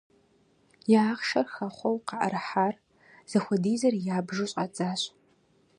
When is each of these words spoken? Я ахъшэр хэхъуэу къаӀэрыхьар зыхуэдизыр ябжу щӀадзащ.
Я 0.99 1.01
ахъшэр 1.13 1.47
хэхъуэу 1.53 2.03
къаӀэрыхьар 2.07 2.75
зыхуэдизыр 3.29 3.95
ябжу 4.17 4.47
щӀадзащ. 4.51 5.01